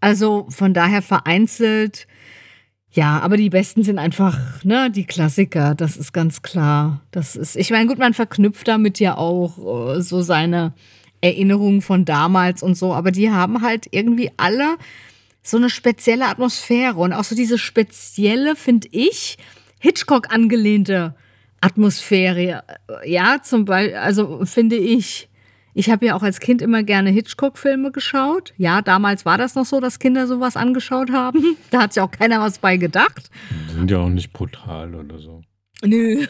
[0.00, 2.06] Also von daher vereinzelt.
[2.90, 7.00] Ja, aber die besten sind einfach, ne, die Klassiker, das ist ganz klar.
[7.10, 10.74] Das ist, ich meine, gut, man verknüpft damit ja auch äh, so seine
[11.26, 14.76] Erinnerungen von damals und so, aber die haben halt irgendwie alle
[15.42, 19.38] so eine spezielle Atmosphäre und auch so diese spezielle, finde ich,
[19.78, 21.14] Hitchcock angelehnte
[21.60, 22.64] Atmosphäre.
[23.04, 25.28] Ja, zum Beispiel, also finde ich.
[25.78, 28.54] Ich habe ja auch als Kind immer gerne Hitchcock-Filme geschaut.
[28.56, 31.56] Ja, damals war das noch so, dass Kinder sowas angeschaut haben.
[31.70, 33.30] Da hat sich auch keiner was bei gedacht.
[33.68, 35.42] Die sind ja auch nicht brutal oder so.
[35.84, 36.26] Nö.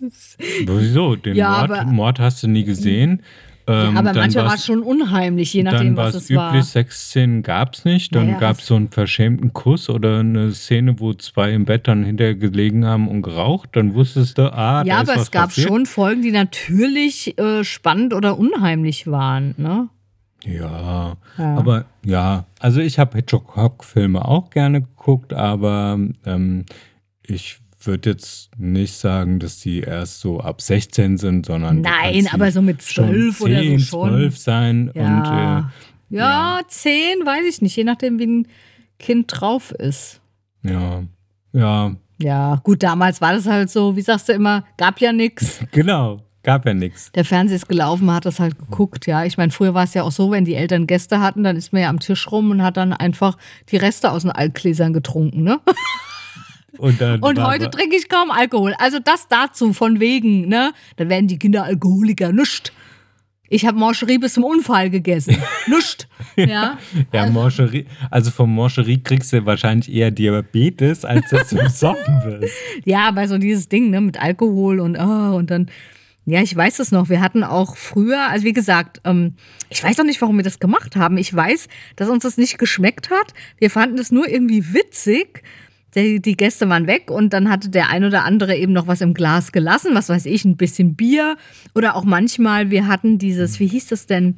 [0.66, 1.16] Wieso?
[1.16, 3.22] Den ja, Mord, Mord, hast du nie gesehen.
[3.68, 6.50] Ähm, ja, aber manchmal war es schon unheimlich, je nachdem, was es war.
[6.50, 8.14] Üblich Sexszenen gab es nicht.
[8.14, 11.86] Dann naja, gab es so einen verschämten Kuss oder eine Szene, wo zwei im Bett
[11.86, 13.70] dann hinterher gelegen haben und geraucht.
[13.74, 15.68] Dann wusstest du, ah, Ja, aber es gab passiert.
[15.68, 19.90] schon Folgen, die natürlich äh, spannend oder unheimlich waren, ne?
[20.44, 26.64] Ja, ja, aber ja, also ich habe Hitchcock-Filme auch gerne geguckt, aber ähm,
[27.26, 31.80] ich würde jetzt nicht sagen, dass die erst so ab 16 sind, sondern.
[31.80, 34.10] Nein, aber so mit schon 12 oder so 10, schon.
[34.10, 35.58] 12 sein Ja.
[35.58, 38.48] und äh, ja, zehn, weiß ich nicht, je nachdem, wie ein
[38.98, 40.20] Kind drauf ist.
[40.62, 41.02] ja,
[41.52, 45.60] ja, Ja, gut, damals war das halt so, wie sagst du immer, gab ja nichts.
[45.70, 47.12] genau, gab ja nichts.
[47.12, 49.24] Der Fernseher ist gelaufen, man hat das halt geguckt, ja.
[49.24, 51.72] Ich meine, früher war es ja auch so, wenn die Eltern Gäste hatten, dann ist
[51.72, 53.36] man ja am Tisch rum und hat dann einfach
[53.68, 55.60] die Reste aus den Altgläsern getrunken, ne?
[56.76, 58.74] Und, Und heute trinke ich kaum Alkohol.
[58.78, 60.72] Also das dazu, von wegen, ne?
[60.96, 62.72] Dann werden die Kinder Alkoholiker, nüscht.
[63.50, 65.36] Ich habe Morcherie bis zum Unfall gegessen.
[65.66, 66.06] Nüscht.
[66.36, 66.78] Ja.
[67.12, 72.54] Ja, Morcherie, also vom Morcherie kriegst du wahrscheinlich eher Diabetes, als dass du besoffen wirst.
[72.84, 75.70] Ja, aber so dieses Ding, ne, mit Alkohol und, oh, und dann,
[76.26, 77.08] ja, ich weiß es noch.
[77.08, 79.34] Wir hatten auch früher, also wie gesagt, ähm,
[79.70, 81.16] ich weiß auch nicht, warum wir das gemacht haben.
[81.16, 83.32] Ich weiß, dass uns das nicht geschmeckt hat.
[83.56, 85.42] Wir fanden es nur irgendwie witzig.
[86.02, 89.00] Die, die Gäste waren weg und dann hatte der ein oder andere eben noch was
[89.00, 91.36] im Glas gelassen, was weiß ich, ein bisschen Bier
[91.74, 94.36] oder auch manchmal, wir hatten dieses, wie hieß das denn?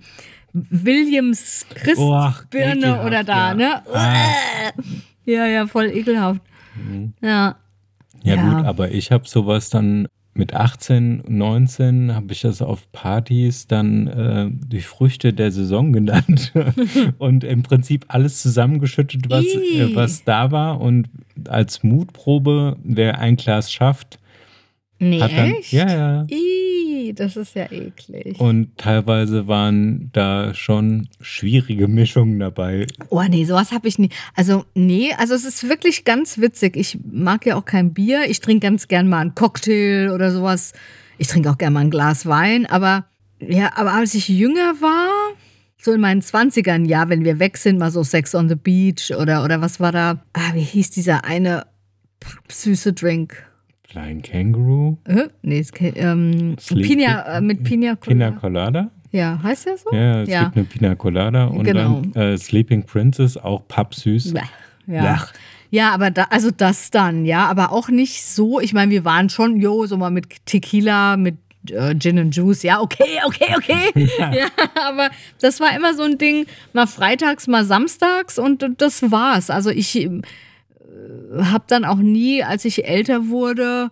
[0.52, 3.54] Williams Christbirne ekelhaft, oder da, ja.
[3.54, 3.82] ne?
[3.92, 4.72] Ah.
[5.24, 6.40] Ja, ja, voll ekelhaft.
[7.20, 7.56] Ja.
[8.22, 8.42] Ja, Ja.
[8.58, 14.06] gut, aber ich habe sowas dann mit 18, 19 habe ich das auf Partys dann
[14.06, 16.52] äh, die Früchte der Saison genannt.
[17.18, 20.80] Und im Prinzip alles zusammengeschüttet, was, äh, was da war.
[20.80, 21.08] Und
[21.48, 24.18] als Mutprobe, wer ein Glas schafft,
[25.02, 25.72] Nee, hat dann echt?
[25.72, 28.38] ja ja Ih, das ist ja eklig.
[28.38, 32.86] und teilweise waren da schon schwierige Mischungen dabei.
[33.08, 34.10] Oh nee, sowas habe ich nie.
[34.36, 36.76] Also nee, also es ist wirklich ganz witzig.
[36.76, 38.24] Ich mag ja auch kein Bier.
[38.28, 40.74] Ich trinke ganz gern mal einen Cocktail oder sowas.
[41.16, 42.66] Ich trinke auch gern mal ein Glas Wein.
[42.66, 43.06] Aber
[43.40, 45.08] ja, aber als ich jünger war,
[45.78, 49.12] so in meinen 20ern, ja, wenn wir weg sind, mal so Sex on the Beach
[49.18, 50.22] oder, oder was war da?
[50.34, 51.66] Ah, wie hieß dieser eine
[52.48, 53.49] süße Drink?
[53.90, 55.28] Flying Kangaroo, Äh?
[55.42, 58.40] Nee, es, ähm, Pina, äh, mit Pina Pina Colada.
[58.40, 58.90] Colada.
[59.10, 59.90] Ja, heißt der so?
[59.92, 60.44] Ja, es Ja.
[60.44, 62.02] gibt eine Pina Colada und Genau.
[62.14, 64.32] dann äh, Sleeping Princess, auch pappsüß.
[64.32, 64.44] Blech.
[64.86, 65.00] Ja.
[65.02, 65.28] Blech.
[65.72, 68.60] Ja, aber da, also das dann, ja, aber auch nicht so.
[68.60, 71.36] Ich meine, wir waren schon, jo, so mal mit Tequila, mit
[71.70, 72.62] äh, Gin und Juice.
[72.62, 74.08] Ja, okay, okay, okay.
[74.18, 74.46] ja.
[74.88, 79.50] aber das war immer so ein Ding, mal freitags, mal samstags und das war's.
[79.50, 80.08] Also ich
[81.40, 83.90] habe dann auch nie, als ich älter wurde,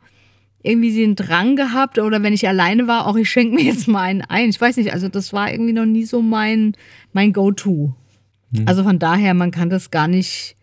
[0.62, 4.02] irgendwie den Drang gehabt oder wenn ich alleine war, auch ich schenke mir jetzt mal
[4.02, 4.50] einen ein.
[4.50, 6.74] Ich weiß nicht, also das war irgendwie noch nie so mein,
[7.12, 7.94] mein Go-To.
[8.66, 10.56] Also von daher, man kann das gar nicht,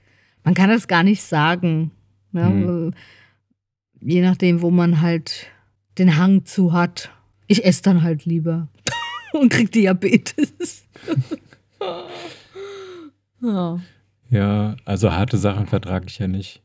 [0.44, 1.92] man kann das gar nicht sagen.
[2.34, 2.92] Ja, äh,
[4.02, 5.48] Je nachdem, wo man halt
[5.98, 7.10] den Hang zu hat.
[7.48, 8.68] Ich esse dann halt lieber
[9.34, 10.86] und krieg Diabetes.
[13.42, 13.80] ja.
[14.30, 16.62] Ja, also harte Sachen vertrage ich ja nicht.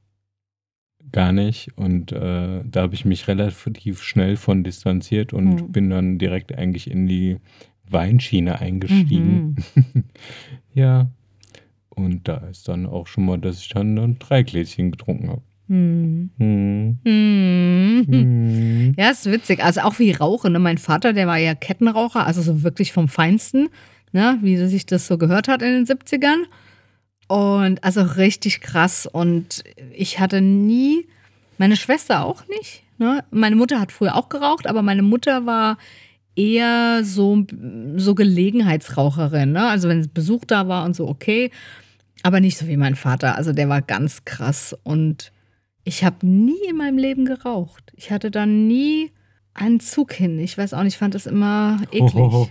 [1.13, 1.77] Gar nicht.
[1.77, 5.73] Und äh, da habe ich mich relativ schnell von distanziert und Hm.
[5.73, 7.39] bin dann direkt eigentlich in die
[7.89, 9.57] Weinschiene eingestiegen.
[10.75, 11.11] ja.
[11.89, 15.43] Und da ist dann auch schon mal, dass ich dann, dann drei Gläschen getrunken habe.
[15.69, 16.31] Hm.
[16.39, 16.99] Hm.
[17.05, 18.07] Hm.
[18.09, 18.95] Hm.
[18.97, 19.63] Ja, ist witzig.
[19.63, 20.53] Also auch wie Rauchen.
[20.53, 20.59] Ne?
[20.59, 23.69] Mein Vater, der war ja Kettenraucher, also so wirklich vom Feinsten,
[24.13, 24.39] ne?
[24.43, 26.45] wie sich das so gehört hat in den 70ern.
[27.31, 29.07] Und also richtig krass.
[29.07, 29.63] Und
[29.93, 31.07] ich hatte nie,
[31.59, 32.83] meine Schwester auch nicht.
[32.99, 33.23] Ne?
[33.31, 35.79] Meine Mutter hat früher auch geraucht, aber meine Mutter war
[36.35, 37.47] eher so,
[37.95, 39.53] so Gelegenheitsraucherin.
[39.53, 39.65] Ne?
[39.69, 41.53] Also wenn Besuch da war und so, okay.
[42.25, 43.37] Aber nicht so wie mein Vater.
[43.37, 44.77] Also der war ganz krass.
[44.83, 45.31] Und
[45.85, 47.93] ich habe nie in meinem Leben geraucht.
[47.95, 49.13] Ich hatte da nie
[49.55, 50.41] einen Zug hin.
[50.41, 52.13] Ich weiß auch nicht, ich fand das immer eklig.
[52.13, 52.49] Hohoho.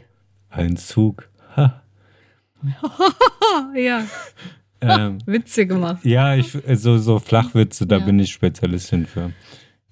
[0.49, 1.29] Ein Zug.
[1.57, 1.83] Ha.
[3.75, 4.03] Ja,
[4.81, 6.05] Ähm, Witze gemacht.
[6.05, 8.05] ja, ich, so, so Flachwitze, da Ja.
[8.05, 9.31] bin ich Spezialistin für.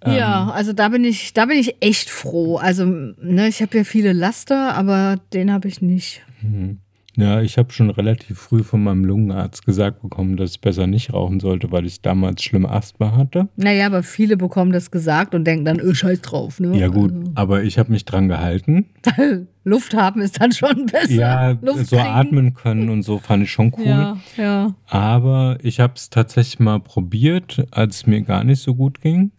[0.02, 2.58] Ähm, Ja, also da bin ich, da bin ich echt froh.
[2.58, 6.22] Also, ne, ich habe ja viele Laster, aber den habe ich nicht.
[6.42, 6.80] Mhm.
[7.18, 11.14] Ja, ich habe schon relativ früh von meinem Lungenarzt gesagt bekommen, dass ich besser nicht
[11.14, 13.50] rauchen sollte, weil ich damals schlimme Asthma hatte.
[13.56, 16.78] Naja, aber viele bekommen das gesagt und denken dann, öh, scheiß drauf, ne?
[16.78, 18.86] Ja gut, aber ich habe mich dran gehalten.
[19.18, 21.12] Also, Luft haben ist dann schon besser.
[21.12, 22.08] Ja, Luft so kriegen.
[22.08, 23.86] atmen können und so fand ich schon cool.
[23.86, 24.76] Ja, ja.
[24.86, 29.32] Aber ich habe es tatsächlich mal probiert, als es mir gar nicht so gut ging.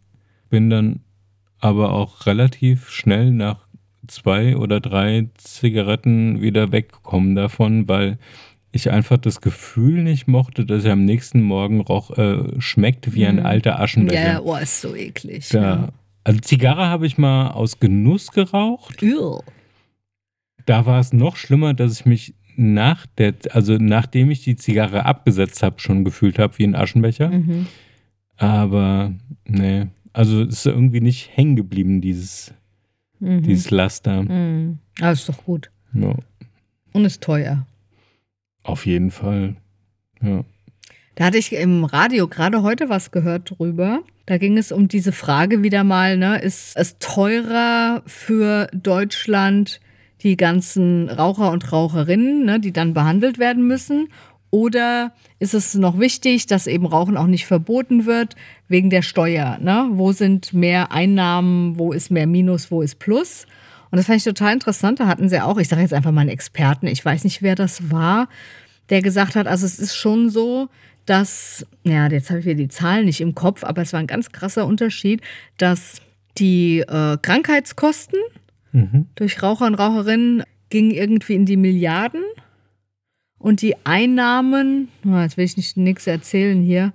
[0.51, 1.01] Bin dann
[1.61, 3.67] aber auch relativ schnell nach
[4.09, 8.18] zwei oder drei Zigaretten wieder weggekommen davon, weil
[8.73, 13.27] ich einfach das Gefühl nicht mochte, dass er am nächsten Morgen roch, äh, schmeckt wie
[13.27, 13.47] ein Mhm.
[13.47, 14.33] alter Aschenbecher.
[14.33, 15.49] Ja, oh, ist so eklig.
[15.51, 15.88] Da,
[16.25, 19.01] also Zigarre habe ich mal aus Genuss geraucht.
[19.03, 19.16] Ja.
[19.16, 19.42] Ugh.
[20.66, 25.07] Da war es noch schlimmer, dass ich mich nach der, also nachdem ich die Zigarre
[25.07, 27.29] abgesetzt habe, schon gefühlt habe wie ein Aschenbecher.
[27.31, 27.66] Mhm.
[28.37, 29.12] Aber
[29.47, 32.53] nee, Also es ist irgendwie nicht hängen geblieben, dieses,
[33.20, 33.42] Mhm.
[33.42, 34.22] dieses Laster.
[34.22, 34.78] Mhm.
[35.00, 35.70] Ah, ist doch gut.
[35.92, 36.14] Ja,
[36.92, 37.66] Und ist teuer.
[38.62, 39.57] auf jeden Fall.
[40.22, 40.44] Ja.
[41.14, 44.00] Da hatte ich im Radio gerade heute was gehört drüber.
[44.26, 49.81] Da ging es um diese Frage wieder mal, ne, ist es teurer für Deutschland
[50.22, 54.09] die ganzen Raucher und Raucherinnen, ne, die dann behandelt werden müssen?
[54.50, 58.34] Oder ist es noch wichtig, dass eben Rauchen auch nicht verboten wird
[58.68, 59.58] wegen der Steuer?
[59.61, 59.88] Ne?
[59.92, 63.46] Wo sind mehr Einnahmen, wo ist mehr Minus, wo ist Plus?
[63.90, 65.00] Und das fand ich total interessant.
[65.00, 67.54] Da hatten sie auch, ich sage jetzt einfach mal einen Experten, ich weiß nicht, wer
[67.54, 68.28] das war,
[68.90, 70.68] der gesagt hat, also es ist schon so,
[71.04, 74.06] dass, ja, jetzt habe ich wieder die Zahlen nicht im Kopf, aber es war ein
[74.06, 75.22] ganz krasser Unterschied,
[75.56, 76.02] dass
[76.38, 78.18] die äh, Krankheitskosten
[78.72, 79.06] Mhm.
[79.14, 82.22] durch Raucher und Raucherinnen gingen irgendwie in die Milliarden
[83.38, 86.92] und die Einnahmen, ah, jetzt will ich nicht nichts erzählen hier,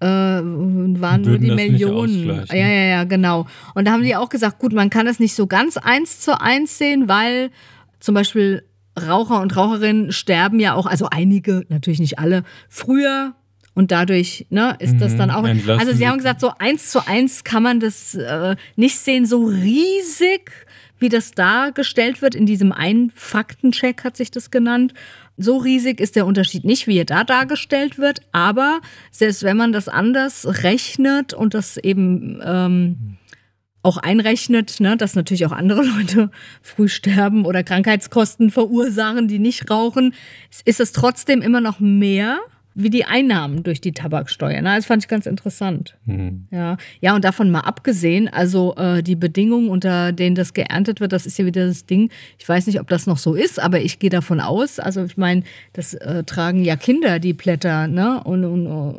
[0.00, 2.44] äh, waren nur die Millionen.
[2.50, 3.46] Ja, ja, ja, genau.
[3.74, 6.40] Und da haben die auch gesagt, gut, man kann das nicht so ganz eins zu
[6.40, 7.50] eins sehen, weil
[8.00, 8.64] zum Beispiel
[9.00, 13.34] Raucher und Raucherinnen sterben ja auch, also einige, natürlich nicht alle, früher.
[13.74, 15.44] Und dadurch ne, ist das Mhm, dann auch.
[15.46, 18.98] entlassen Also sie sie- haben gesagt, so eins zu eins kann man das äh, nicht
[18.98, 20.50] sehen, so riesig,
[20.98, 22.34] wie das dargestellt wird.
[22.34, 24.92] In diesem einen Faktencheck hat sich das genannt.
[25.36, 28.20] So riesig ist der Unterschied nicht, wie er da dargestellt wird.
[28.32, 33.16] Aber selbst wenn man das anders rechnet und das eben ähm,
[33.82, 36.30] auch einrechnet, ne, dass natürlich auch andere Leute
[36.62, 40.14] früh sterben oder Krankheitskosten verursachen, die nicht rauchen,
[40.64, 42.38] ist es trotzdem immer noch mehr
[42.74, 44.60] wie die Einnahmen durch die Tabaksteuer.
[44.62, 44.74] Ne?
[44.76, 45.96] Das fand ich ganz interessant.
[46.06, 46.46] Mhm.
[46.50, 51.12] Ja, ja, und davon mal abgesehen, also äh, die Bedingungen, unter denen das geerntet wird,
[51.12, 52.10] das ist ja wieder das Ding.
[52.38, 54.78] Ich weiß nicht, ob das noch so ist, aber ich gehe davon aus.
[54.78, 58.22] Also ich meine, das äh, tragen ja Kinder die Blätter, ne?
[58.24, 58.96] Und, und oh,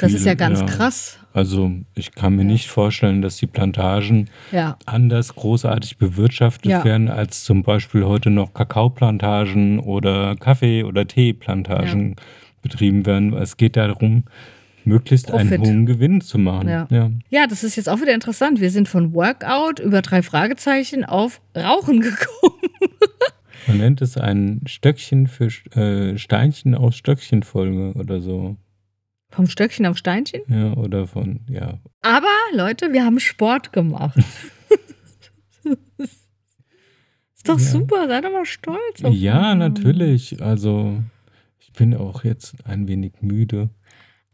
[0.00, 0.66] das ist Viele, ja ganz ja.
[0.66, 1.18] krass.
[1.32, 4.76] Also ich kann mir nicht vorstellen, dass die Plantagen Ja.
[4.86, 6.84] anders großartig bewirtschaftet Ja.
[6.84, 12.16] werden als zum Beispiel heute noch Kakaoplantagen oder Kaffee- oder Teeplantagen
[12.64, 13.32] betrieben werden.
[13.34, 14.24] Es geht darum,
[14.84, 15.66] möglichst einen Profit.
[15.66, 16.68] hohen Gewinn zu machen.
[16.68, 16.88] Ja.
[16.90, 17.10] Ja.
[17.30, 18.60] Ja, das ist jetzt auch wieder interessant.
[18.60, 22.58] Wir sind von Workout über drei Fragezeichen auf Rauchen gekommen.
[23.68, 25.46] Man nennt es ein Stöckchen für
[25.76, 28.56] äh, Steinchen aus Stöckchen Folge oder so.
[29.30, 30.42] Vom Stöckchen auf Steinchen.
[30.48, 31.78] Ja, oder von, ja.
[32.02, 34.18] Aber Leute, wir haben Sport gemacht.
[37.34, 37.64] ist doch Ja.
[37.64, 39.02] super, sei doch mal stolz.
[39.02, 40.40] auf Ja, natürlich.
[40.42, 40.98] Also
[41.74, 43.70] bin auch jetzt ein wenig müde.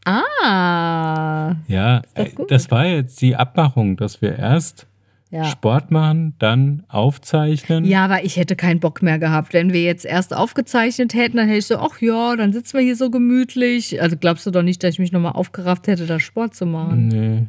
[0.05, 4.87] Ah, Ja, äh, das war jetzt die Abmachung, dass wir erst
[5.31, 5.45] ja.
[5.45, 7.85] Sport machen, dann aufzeichnen.
[7.85, 9.53] Ja, aber ich hätte keinen Bock mehr gehabt.
[9.53, 12.85] Wenn wir jetzt erst aufgezeichnet hätten, dann hätte ich so, ach ja, dann sitzen wir
[12.85, 14.03] hier so gemütlich.
[14.03, 17.09] Also glaubst du doch nicht, dass ich mich nochmal aufgerafft hätte, da Sport zu machen.
[17.09, 17.47] Nee.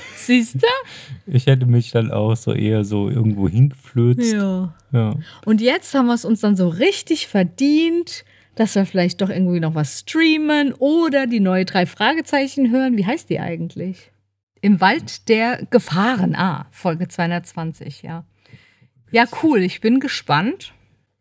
[0.16, 0.66] Siehst du?
[1.26, 4.32] Ich hätte mich dann auch so eher so irgendwo hingeflözt.
[4.32, 4.74] Ja.
[4.92, 5.14] Ja.
[5.44, 8.24] Und jetzt haben wir es uns dann so richtig verdient,
[8.54, 12.96] dass wir vielleicht doch irgendwie noch was streamen oder die neue drei Fragezeichen hören.
[12.96, 14.10] Wie heißt die eigentlich?
[14.60, 16.34] Im Wald der Gefahren.
[16.34, 18.24] Ah, Folge 220, ja.
[19.10, 19.60] Ja, cool.
[19.60, 20.72] Ich bin gespannt.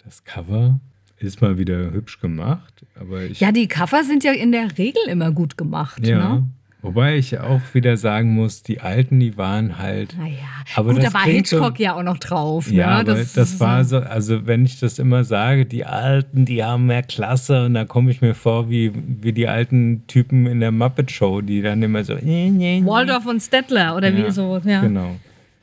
[0.04, 0.80] Das Cover
[1.18, 3.39] ist mal wieder hübsch gemacht, aber ich.
[3.39, 6.06] Ja, die Cover sind ja in der Regel immer gut gemacht.
[6.06, 6.36] Ja.
[6.36, 6.50] Ne?
[6.82, 10.15] Wobei ich auch wieder sagen muss, die alten, die waren halt.
[10.18, 10.36] Naja,
[10.76, 12.72] Aber gut, das da war klingt so- Hitchcock ja auch noch drauf.
[12.72, 13.12] Ja, ne?
[13.12, 17.04] aber das, war so, also wenn ich das immer sage, die Alten, die haben mehr
[17.04, 21.12] Klasse und dann komme ich mir vor wie, wie die alten Typen in der Muppet
[21.12, 22.13] Show, die dann immer so.
[22.15, 24.62] Waldorf und Stettler oder Ja, wie so.
[24.63, 24.80] Ja.
[24.80, 25.18] Genau.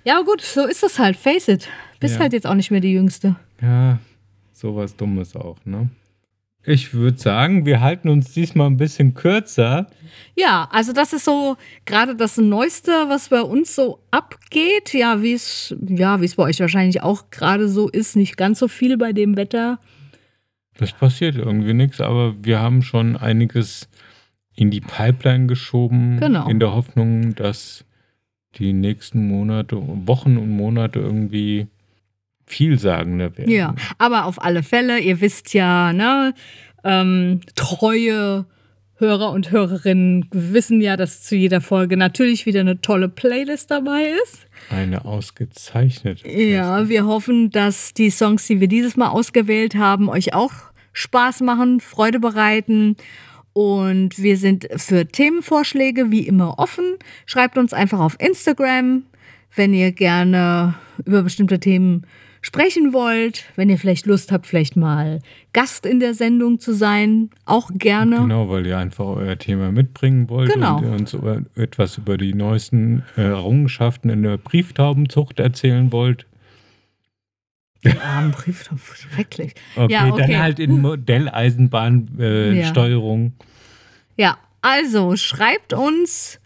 [0.04, 1.16] ja, gut, so ist das halt.
[1.16, 1.66] Face it.
[1.98, 2.20] Bist Ja.
[2.20, 3.36] halt jetzt auch nicht mehr die Jüngste.
[3.62, 3.98] Ja,
[4.52, 5.88] sowas Dummes auch, ne?
[6.66, 9.86] Ich würde sagen, wir halten uns diesmal ein bisschen kürzer.
[10.34, 14.92] Ja, also das ist so gerade das Neueste, was bei uns so abgeht.
[14.92, 18.16] Ja, wie es ja, bei euch wahrscheinlich auch gerade so ist.
[18.16, 19.78] Nicht ganz so viel bei dem Wetter.
[20.76, 23.88] Das passiert irgendwie nichts, aber wir haben schon einiges
[24.56, 26.18] in die Pipeline geschoben.
[26.18, 26.48] Genau.
[26.48, 27.84] In der Hoffnung, dass
[28.56, 29.76] die nächsten Monate,
[30.06, 31.68] Wochen und Monate irgendwie
[32.46, 33.50] vielsagender werden.
[33.50, 36.34] Ja, aber auf alle Fälle, ihr wisst ja, ne,
[36.84, 38.46] ähm, treue
[38.98, 44.10] Hörer und Hörerinnen wissen ja, dass zu jeder Folge natürlich wieder eine tolle Playlist dabei
[44.24, 44.46] ist.
[44.70, 46.26] Eine ausgezeichnete.
[46.30, 50.52] Ja, wir hoffen, dass die Songs, die wir dieses Mal ausgewählt haben, euch auch
[50.94, 52.96] Spaß machen, Freude bereiten.
[53.52, 56.96] Und wir sind für Themenvorschläge wie immer offen.
[57.26, 59.02] Schreibt uns einfach auf Instagram,
[59.54, 62.06] wenn ihr gerne über bestimmte Themen
[62.46, 65.18] sprechen wollt, wenn ihr vielleicht Lust habt, vielleicht mal
[65.52, 68.20] Gast in der Sendung zu sein, auch gerne.
[68.20, 70.78] Genau, weil ihr einfach euer Thema mitbringen wollt Genau.
[70.78, 76.26] und uns über- etwas über die neuesten äh, Errungenschaften in der Brieftaubenzucht erzählen wollt.
[78.02, 79.54] Armen Brief, schrecklich.
[79.76, 80.26] Okay, Ja, okay.
[80.32, 83.26] dann halt in Modelleisenbahnsteuerung.
[83.26, 83.46] Äh, Ja.
[84.18, 86.38] Ja, also schreibt uns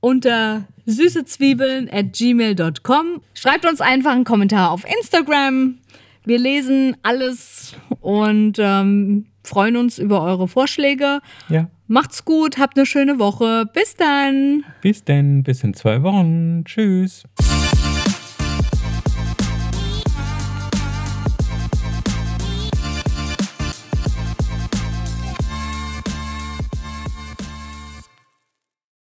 [0.00, 3.20] unter süßezwiebeln at gmail.com.
[3.34, 5.78] Schreibt uns einfach einen Kommentar auf Instagram.
[6.24, 11.20] Wir lesen alles und ähm, freuen uns über eure Vorschläge.
[11.48, 11.68] ja.
[11.88, 13.66] Macht's gut, habt eine schöne Woche.
[13.74, 14.64] Bis dann.
[14.80, 16.64] Bis denn, bis in zwei Wochen.
[16.64, 17.24] Tschüss.